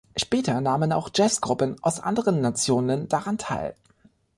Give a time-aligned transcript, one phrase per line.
[0.15, 3.75] Später nahmen auch Jazzgruppen aus anderen Nationen daran teil.